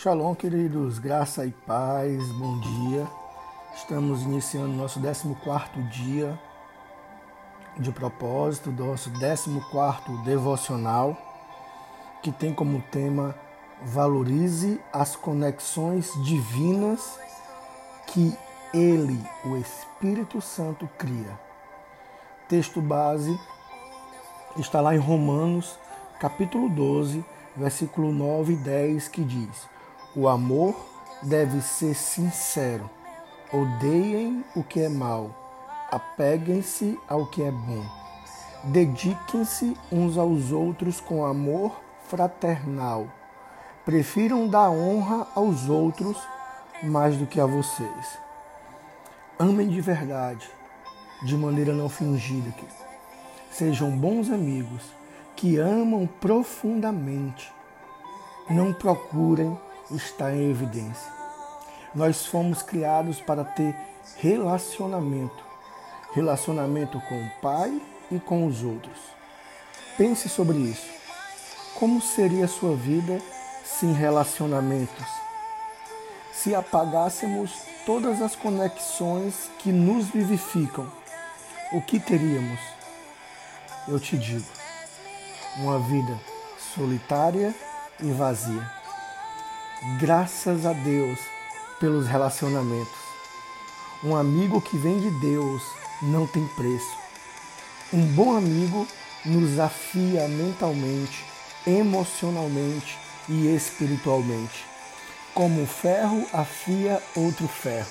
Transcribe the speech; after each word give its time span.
Shalom, 0.00 0.32
queridos, 0.32 1.00
graça 1.00 1.44
e 1.44 1.50
paz, 1.50 2.30
bom 2.30 2.60
dia. 2.60 3.04
Estamos 3.74 4.22
iniciando 4.22 4.68
nosso 4.68 5.00
14 5.00 5.82
dia 5.90 6.38
de 7.76 7.90
propósito, 7.90 8.70
nosso 8.70 9.10
14 9.10 10.22
devocional, 10.24 11.18
que 12.22 12.30
tem 12.30 12.54
como 12.54 12.80
tema 12.92 13.34
Valorize 13.82 14.80
as 14.92 15.16
conexões 15.16 16.12
divinas 16.22 17.18
que 18.06 18.38
Ele, 18.72 19.20
o 19.44 19.56
Espírito 19.56 20.40
Santo, 20.40 20.88
cria. 20.96 21.36
Texto 22.48 22.80
base 22.80 23.36
está 24.58 24.80
lá 24.80 24.94
em 24.94 25.00
Romanos, 25.00 25.76
capítulo 26.20 26.68
12, 26.68 27.24
versículo 27.56 28.12
9 28.12 28.52
e 28.52 28.56
10, 28.58 29.08
que 29.08 29.24
diz: 29.24 29.77
O 30.16 30.26
amor 30.26 30.74
deve 31.22 31.60
ser 31.60 31.94
sincero. 31.94 32.88
Odeiem 33.52 34.44
o 34.56 34.62
que 34.62 34.80
é 34.80 34.88
mal, 34.88 35.30
apeguem-se 35.90 36.98
ao 37.08 37.26
que 37.26 37.42
é 37.42 37.50
bom. 37.50 37.84
Dediquem-se 38.64 39.76
uns 39.92 40.18
aos 40.18 40.50
outros 40.50 41.00
com 41.00 41.24
amor 41.24 41.72
fraternal. 42.08 43.06
Prefiram 43.84 44.48
dar 44.48 44.70
honra 44.70 45.26
aos 45.34 45.68
outros 45.68 46.18
mais 46.82 47.16
do 47.16 47.26
que 47.26 47.40
a 47.40 47.46
vocês. 47.46 48.18
Amem 49.38 49.68
de 49.68 49.80
verdade, 49.80 50.48
de 51.22 51.36
maneira 51.36 51.72
não 51.72 51.88
fingida. 51.88 52.52
Sejam 53.50 53.90
bons 53.90 54.30
amigos 54.30 54.82
que 55.36 55.58
amam 55.58 56.06
profundamente. 56.20 57.52
Não 58.50 58.72
procurem 58.72 59.58
estar 59.90 60.34
em 60.34 60.50
evidência. 60.50 61.12
Nós 61.94 62.26
fomos 62.26 62.62
criados 62.62 63.20
para 63.20 63.44
ter 63.44 63.74
relacionamento. 64.16 65.44
Relacionamento 66.12 67.00
com 67.02 67.14
o 67.14 67.30
Pai 67.40 67.80
e 68.10 68.18
com 68.18 68.46
os 68.46 68.62
outros. 68.62 68.98
Pense 69.96 70.28
sobre 70.28 70.58
isso. 70.58 70.88
Como 71.78 72.00
seria 72.00 72.48
sua 72.48 72.74
vida 72.74 73.20
sem 73.64 73.92
relacionamentos? 73.92 75.06
Se 76.32 76.54
apagássemos 76.54 77.52
todas 77.84 78.22
as 78.22 78.36
conexões 78.36 79.50
que 79.58 79.72
nos 79.72 80.08
vivificam, 80.08 80.90
o 81.72 81.80
que 81.82 81.98
teríamos? 81.98 82.60
Eu 83.86 83.98
te 83.98 84.16
digo, 84.16 84.46
uma 85.56 85.78
vida 85.78 86.18
solitária 86.74 87.54
e 88.00 88.10
vazia. 88.12 88.77
Graças 90.00 90.66
a 90.66 90.72
Deus 90.72 91.20
pelos 91.78 92.08
relacionamentos. 92.08 92.98
Um 94.02 94.16
amigo 94.16 94.60
que 94.60 94.76
vem 94.76 94.98
de 94.98 95.08
Deus 95.20 95.62
não 96.02 96.26
tem 96.26 96.44
preço. 96.48 96.96
Um 97.92 98.04
bom 98.06 98.36
amigo 98.36 98.88
nos 99.24 99.56
afia 99.60 100.26
mentalmente, 100.26 101.24
emocionalmente 101.64 102.98
e 103.28 103.54
espiritualmente, 103.54 104.66
como 105.32 105.62
o 105.62 105.66
ferro 105.66 106.26
afia 106.32 107.00
outro 107.14 107.46
ferro. 107.46 107.86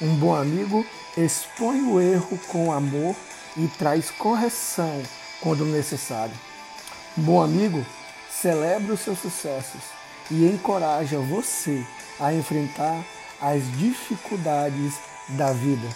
Um 0.00 0.14
bom 0.14 0.34
amigo 0.34 0.86
expõe 1.18 1.82
o 1.82 2.00
erro 2.00 2.38
com 2.48 2.72
amor 2.72 3.14
e 3.58 3.68
traz 3.76 4.10
correção 4.10 5.02
quando 5.42 5.66
necessário. 5.66 6.34
Um 7.18 7.22
bom 7.24 7.42
amigo 7.42 7.84
celebra 8.30 8.94
os 8.94 9.00
seus 9.00 9.18
sucessos 9.18 9.91
e 10.32 10.46
encoraja 10.46 11.18
você 11.20 11.84
a 12.18 12.34
enfrentar 12.34 13.04
as 13.40 13.62
dificuldades 13.78 14.94
da 15.28 15.52
vida. 15.52 15.86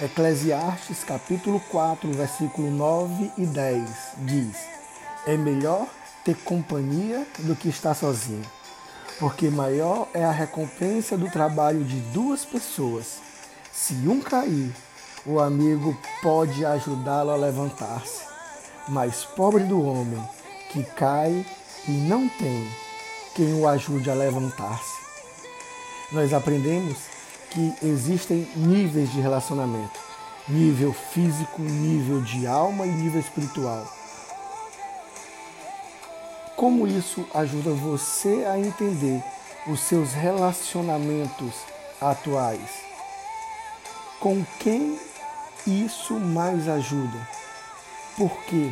Eclesiastes 0.00 1.04
capítulo 1.04 1.60
4, 1.70 2.10
versículo 2.12 2.70
9 2.70 3.30
e 3.36 3.44
10 3.44 3.90
diz: 4.18 4.56
É 5.26 5.36
melhor 5.36 5.86
ter 6.24 6.36
companhia 6.36 7.26
do 7.40 7.54
que 7.54 7.68
estar 7.68 7.92
sozinho, 7.94 8.46
porque 9.18 9.50
maior 9.50 10.08
é 10.14 10.24
a 10.24 10.30
recompensa 10.30 11.18
do 11.18 11.30
trabalho 11.30 11.84
de 11.84 12.00
duas 12.12 12.46
pessoas. 12.46 13.18
Se 13.70 13.92
um 14.08 14.20
cair, 14.20 14.74
o 15.26 15.38
amigo 15.38 15.94
pode 16.22 16.64
ajudá-lo 16.64 17.30
a 17.30 17.36
levantar-se 17.36 18.30
mas 18.90 19.24
pobre 19.24 19.64
do 19.64 19.80
homem 19.82 20.22
que 20.70 20.82
cai 20.82 21.46
e 21.86 21.90
não 21.90 22.28
tem 22.28 22.68
quem 23.34 23.54
o 23.54 23.66
ajude 23.66 24.10
a 24.10 24.14
levantar-se. 24.14 25.00
Nós 26.12 26.32
aprendemos 26.32 26.96
que 27.50 27.74
existem 27.82 28.48
níveis 28.56 29.10
de 29.12 29.20
relacionamento: 29.20 29.98
nível 30.48 30.92
físico, 30.92 31.62
nível 31.62 32.20
de 32.22 32.46
alma 32.46 32.86
e 32.86 32.90
nível 32.90 33.20
espiritual. 33.20 33.86
Como 36.56 36.86
isso 36.86 37.26
ajuda 37.34 37.70
você 37.70 38.44
a 38.44 38.58
entender 38.58 39.22
os 39.66 39.80
seus 39.80 40.12
relacionamentos 40.12 41.54
atuais? 42.00 42.70
Com 44.18 44.44
quem 44.58 44.98
isso 45.66 46.14
mais 46.20 46.68
ajuda? 46.68 47.40
porque 48.20 48.70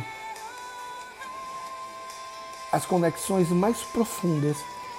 as 2.71 2.85
conexões 2.85 3.49
mais 3.49 3.79
profundas 3.79 4.57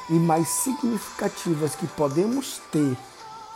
e 0.08 0.14
mais 0.14 0.48
significativas 0.48 1.74
que 1.74 1.86
podemos 1.86 2.60
ter 2.72 2.96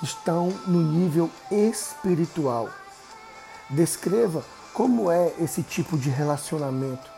estão 0.02 0.50
no 0.66 0.80
nível 0.80 1.30
espiritual. 1.50 2.69
Descreva 3.70 4.44
como 4.72 5.10
é 5.10 5.32
esse 5.41 5.62
tipo 5.62 5.97
de 5.97 6.10
relacionamento. 6.10 7.10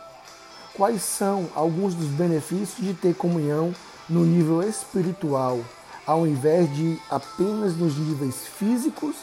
Quais 0.75 1.03
são 1.03 1.49
alguns 1.55 1.95
dos 1.95 2.09
benefícios 2.09 2.87
de 2.87 2.95
ter 2.95 3.15
comunhão 3.15 3.75
no 4.09 4.25
nível 4.25 4.63
espiritual, 4.63 5.61
ao 6.07 6.27
invés 6.27 6.73
de 6.75 7.01
apenas 7.11 7.77
nos 7.77 7.97
níveis 7.97 8.47
físicos 8.47 9.17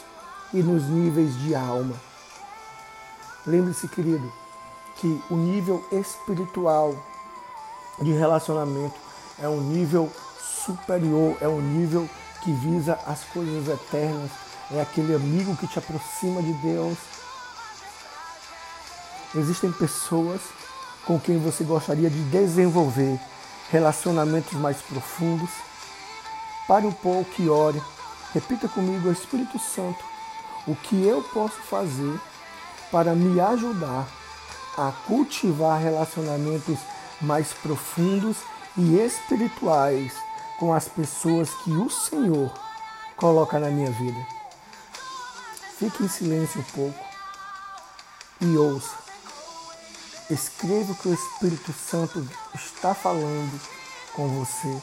e 0.52 0.62
nos 0.62 0.84
níveis 0.84 1.36
de 1.38 1.54
alma? 1.54 1.94
Lembre-se, 3.46 3.88
querido, 3.88 4.32
que 4.96 5.22
o 5.30 5.36
nível 5.36 5.84
espiritual 5.92 6.94
de 8.00 8.12
relacionamento 8.12 8.94
é 9.38 9.48
um 9.48 9.60
nível 9.60 10.10
superior, 10.64 11.36
é 11.40 11.48
um 11.48 11.60
nível 11.60 12.08
que 12.42 12.52
visa 12.52 12.98
as 13.06 13.24
coisas 13.24 13.68
eternas, 13.68 14.30
é 14.70 14.80
aquele 14.80 15.14
amigo 15.14 15.56
que 15.56 15.66
te 15.66 15.78
aproxima 15.78 16.42
de 16.42 16.52
Deus. 16.54 16.96
Existem 19.34 19.72
pessoas 19.72 20.40
com 21.04 21.18
quem 21.18 21.38
você 21.38 21.64
gostaria 21.64 22.08
de 22.08 22.22
desenvolver 22.24 23.18
relacionamentos 23.70 24.52
mais 24.52 24.78
profundos. 24.78 25.50
Pare 26.68 26.86
um 26.86 26.92
pouco 26.92 27.30
e 27.38 27.48
ore. 27.48 27.82
Repita 28.32 28.68
comigo, 28.68 29.10
Espírito 29.10 29.58
Santo, 29.58 30.04
o 30.66 30.74
que 30.74 31.06
eu 31.06 31.22
posso 31.22 31.56
fazer 31.62 32.18
para 32.90 33.14
me 33.14 33.40
ajudar 33.40 34.06
a 34.76 34.92
cultivar 35.06 35.80
relacionamentos 35.80 36.78
mais 37.20 37.52
profundos 37.52 38.38
e 38.76 38.98
espirituais 38.98 40.12
com 40.58 40.72
as 40.72 40.88
pessoas 40.88 41.50
que 41.62 41.70
o 41.70 41.88
Senhor 41.90 42.52
coloca 43.16 43.58
na 43.58 43.68
minha 43.68 43.90
vida. 43.90 44.26
Fique 45.78 46.04
em 46.04 46.08
silêncio 46.08 46.60
um 46.60 46.64
pouco 46.64 47.04
e 48.40 48.56
ouça. 48.56 48.96
Escreva 50.30 50.92
o 50.92 50.94
que 50.94 51.08
o 51.08 51.14
Espírito 51.14 51.72
Santo 51.72 52.26
está 52.54 52.94
falando 52.94 53.60
com 54.14 54.28
você. 54.28 54.80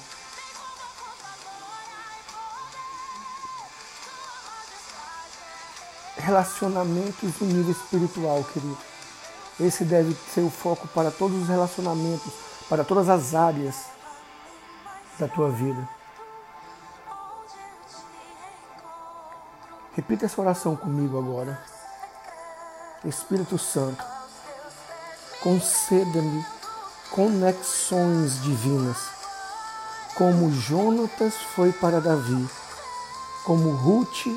Relacionamentos 6.17 7.39
no 7.39 7.47
nível 7.47 7.71
espiritual, 7.71 8.43
querido 8.43 8.90
esse 9.61 9.85
deve 9.85 10.15
ser 10.33 10.41
o 10.41 10.49
foco 10.49 10.87
para 10.87 11.11
todos 11.11 11.43
os 11.43 11.47
relacionamentos, 11.47 12.33
para 12.67 12.83
todas 12.83 13.07
as 13.09 13.35
áreas 13.35 13.75
da 15.19 15.27
tua 15.27 15.51
vida. 15.51 15.87
Repita 19.93 20.25
essa 20.25 20.41
oração 20.41 20.75
comigo 20.75 21.17
agora. 21.17 21.61
Espírito 23.05 23.57
Santo, 23.57 24.03
conceda-me 25.41 26.45
conexões 27.11 28.41
divinas, 28.41 28.97
como 30.15 30.51
Jonatas 30.51 31.35
foi 31.35 31.71
para 31.71 31.99
Davi, 31.99 32.49
como 33.43 33.71
Ruth 33.71 34.27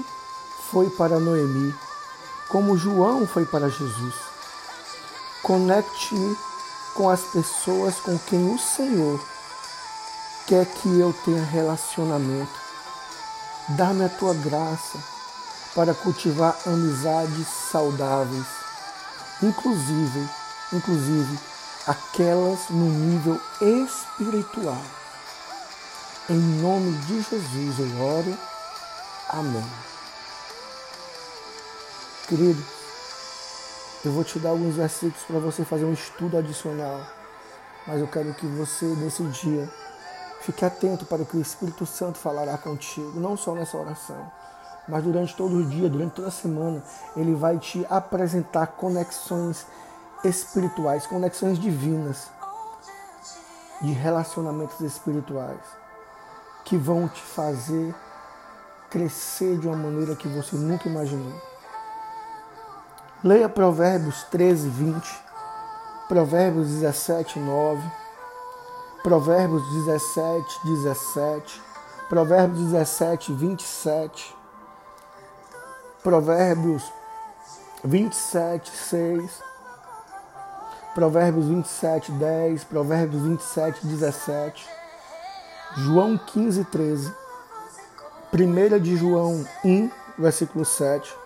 foi 0.71 0.91
para 0.91 1.19
Noemi, 1.19 1.75
como 2.49 2.77
João 2.77 3.27
foi 3.27 3.47
para 3.47 3.71
Jesus 3.71 4.34
Conecte-me 5.45 6.37
com 6.95 7.11
as 7.11 7.21
pessoas 7.21 7.97
com 8.01 8.19
quem 8.19 8.51
o 8.51 8.59
Senhor 8.59 9.23
quer 10.47 10.65
que 10.65 10.89
eu 10.99 11.13
tenha 11.23 11.45
relacionamento. 11.45 12.51
Dá-me 13.69 14.07
a 14.07 14.09
tua 14.09 14.33
graça 14.33 14.99
para 15.75 15.93
cultivar 15.93 16.57
amizades 16.65 17.47
saudáveis, 17.71 18.47
inclusive, 19.43 20.29
inclusive 20.73 21.39
aquelas 21.87 22.71
no 22.71 22.87
nível 22.87 23.39
espiritual. 23.61 24.83
Em 26.31 26.39
nome 26.39 26.91
de 27.03 27.21
Jesus 27.21 27.79
eu 27.81 28.03
oro. 28.03 28.39
Amém. 29.29 29.71
Querido, 32.29 32.65
eu 34.05 34.13
vou 34.13 34.23
te 34.23 34.39
dar 34.39 34.51
alguns 34.51 34.77
versículos 34.77 35.23
para 35.25 35.39
você 35.39 35.65
fazer 35.65 35.85
um 35.85 35.93
estudo 35.93 36.37
adicional, 36.37 37.01
mas 37.87 38.01
eu 38.01 38.07
quero 38.07 38.35
que 38.35 38.47
você, 38.47 38.85
nesse 38.85 39.23
dia, 39.25 39.69
fique 40.43 40.65
atento 40.65 41.07
para 41.07 41.23
o 41.23 41.27
que 41.27 41.37
o 41.37 41.41
Espírito 41.41 41.87
Santo 41.87 42.19
falará 42.19 42.59
contigo, 42.59 43.19
não 43.19 43.37
só 43.37 43.55
nessa 43.55 43.79
oração, 43.79 44.31
mas 44.87 45.03
durante 45.03 45.35
todo 45.35 45.57
o 45.57 45.65
dia, 45.65 45.89
durante 45.89 46.17
toda 46.17 46.29
a 46.29 46.31
semana, 46.31 46.83
ele 47.17 47.35
vai 47.35 47.59
te 47.59 47.87
apresentar 47.89 48.67
conexões 48.69 49.67
espirituais, 50.23 51.07
conexões 51.07 51.59
divinas, 51.59 52.29
de 53.81 53.93
relacionamentos 53.93 54.81
espirituais, 54.81 55.61
que 56.65 56.77
vão 56.77 57.09
te 57.09 57.21
fazer 57.21 57.95
crescer 58.91 59.59
de 59.59 59.67
uma 59.67 59.77
maneira 59.77 60.15
que 60.15 60.29
você 60.29 60.57
nunca 60.57 60.89
imaginou. 60.89 61.54
Leia 63.25 63.49
Provérbios 63.49 64.23
13, 64.25 64.69
20, 64.69 65.03
Provérbios 66.09 66.69
17, 66.69 67.39
9, 67.39 67.83
Provérbios 69.03 69.67
17, 69.87 70.61
17, 70.63 71.63
Provérbios 72.11 72.59
17, 72.71 73.33
27, 73.33 74.37
Provérbios 76.03 76.83
27, 77.83 78.71
6, 78.71 79.43
Provérbios 80.95 81.47
27, 81.47 82.13
10, 82.13 82.65
Provérbios 82.65 83.23
27, 83.23 83.87
17, 83.87 84.69
João 85.79 86.19
15, 86.19 86.63
13, 86.65 87.15
1 88.35 88.79
de 88.81 88.97
João 88.99 89.47
1, 89.65 89.91
versículo 90.19 90.67
7 90.67 91.24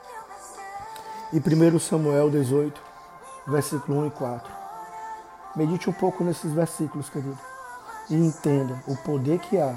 e 1.32 1.38
1 1.38 1.78
Samuel 1.78 2.30
18, 2.30 2.80
versículo 3.46 4.00
1 4.00 4.06
e 4.06 4.10
4. 4.12 4.52
Medite 5.56 5.90
um 5.90 5.92
pouco 5.92 6.24
nesses 6.24 6.52
versículos, 6.52 7.10
querido, 7.10 7.38
e 8.08 8.14
entenda 8.14 8.82
o 8.86 8.96
poder 8.96 9.38
que 9.38 9.58
há 9.58 9.74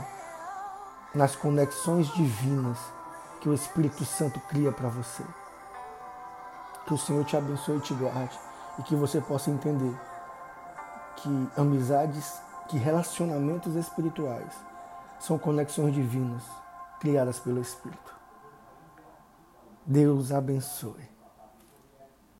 nas 1.14 1.36
conexões 1.36 2.08
divinas 2.14 2.78
que 3.42 3.50
o 3.50 3.54
Espírito 3.54 4.06
Santo 4.06 4.40
cria 4.48 4.72
para 4.72 4.88
você. 4.88 5.24
Que 6.86 6.94
o 6.94 6.98
Senhor 6.98 7.26
te 7.26 7.36
abençoe 7.36 7.78
e 7.78 7.82
te 7.82 7.94
guarde 7.94 8.40
e 8.80 8.84
que 8.84 8.96
você 8.96 9.20
possa 9.20 9.52
entender 9.52 9.94
que 11.18 11.50
amizades, 11.58 12.42
que 12.70 12.78
relacionamentos 12.78 13.76
espirituais 13.76 14.54
são 15.20 15.38
conexões 15.38 15.94
divinas 15.94 16.44
criadas 17.00 17.40
pelo 17.40 17.60
Espírito. 17.60 18.16
Deus 19.86 20.32
abençoe. 20.32 21.11